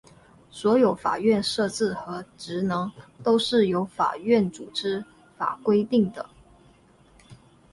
[0.49, 5.05] 所有法院的设置和职能都是由法院组织
[5.37, 6.27] 法规定的。